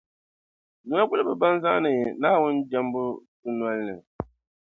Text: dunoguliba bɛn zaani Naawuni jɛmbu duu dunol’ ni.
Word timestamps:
dunoguliba 0.87 1.33
bɛn 1.41 1.53
zaani 1.63 1.93
Naawuni 2.21 2.61
jɛmbu 2.71 3.01
duu 3.07 3.21
dunol’ 3.41 3.79
ni. 3.87 3.95